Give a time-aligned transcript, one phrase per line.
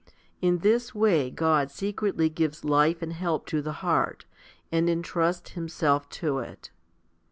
[0.41, 4.25] In this way God secretly gives life and help to the heart,
[4.71, 6.71] and entrusts Himself to it.